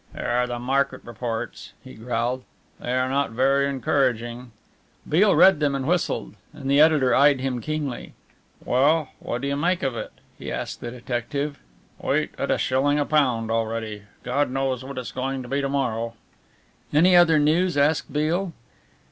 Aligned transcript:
"Here 0.15 0.25
are 0.25 0.47
the 0.47 0.57
market 0.57 1.01
reports," 1.05 1.73
he 1.83 1.93
growled, 1.93 2.43
"they 2.79 2.91
are 2.93 3.07
not 3.07 3.29
very 3.29 3.69
encouraging." 3.69 4.51
Beale 5.07 5.35
read 5.35 5.59
them 5.59 5.75
and 5.75 5.87
whistled, 5.87 6.33
and 6.53 6.67
the 6.71 6.79
editor 6.81 7.13
eyed 7.13 7.39
him 7.39 7.61
keenly. 7.61 8.13
"Well, 8.65 9.09
what 9.19 9.41
do 9.41 9.47
you 9.47 9.55
make 9.55 9.83
of 9.83 9.95
it?" 9.95 10.13
he 10.39 10.51
asked 10.51 10.81
the 10.81 10.89
detective. 10.89 11.59
"Wheat 11.99 12.31
at 12.39 12.49
a 12.49 12.57
shilling 12.57 12.97
a 12.97 13.05
pound 13.05 13.51
already. 13.51 14.01
God 14.23 14.49
knows 14.49 14.83
what 14.83 14.97
it's 14.97 15.11
going 15.11 15.43
to 15.43 15.47
be 15.47 15.61
to 15.61 15.69
morrow!" 15.69 16.15
"Any 16.91 17.15
other 17.15 17.37
news?" 17.37 17.77
asked 17.77 18.11
Beale. 18.11 18.53